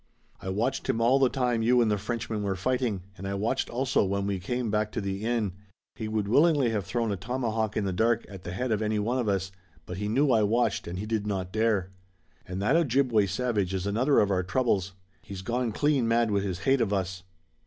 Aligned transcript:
"I 0.41 0.49
watched 0.49 0.89
him 0.89 0.99
all 0.99 1.19
the 1.19 1.29
time 1.29 1.61
you 1.61 1.79
and 1.79 1.91
the 1.91 1.97
Frenchman 1.99 2.41
were 2.41 2.55
fighting, 2.55 3.03
and 3.15 3.27
I 3.27 3.35
watched 3.35 3.69
also 3.69 4.03
when 4.03 4.25
we 4.25 4.39
came 4.39 4.71
back 4.71 4.91
to 4.93 4.99
the 4.99 5.23
inn. 5.23 5.53
He 5.93 6.07
would 6.07 6.27
willingly 6.27 6.71
have 6.71 6.85
thrown 6.87 7.11
a 7.11 7.15
tomahawk 7.15 7.77
in 7.77 7.85
the 7.85 7.93
dark 7.93 8.25
at 8.27 8.41
the 8.41 8.51
head 8.53 8.71
of 8.71 8.81
any 8.81 8.97
one 8.97 9.19
of 9.19 9.29
us, 9.29 9.51
but 9.85 9.97
he 9.97 10.07
knew 10.07 10.31
I 10.31 10.41
watched 10.41 10.87
and 10.87 10.97
he 10.97 11.05
did 11.05 11.27
not 11.27 11.53
dare." 11.53 11.91
"And 12.47 12.59
that 12.63 12.75
Ojibway 12.75 13.27
savage 13.27 13.75
is 13.75 13.85
another 13.85 14.19
of 14.19 14.31
our 14.31 14.41
troubles. 14.41 14.93
He's 15.21 15.43
gone 15.43 15.71
clean 15.71 16.07
mad 16.07 16.31
with 16.31 16.43
his 16.43 16.61
hate 16.61 16.81
of 16.81 16.91
us." 16.91 17.21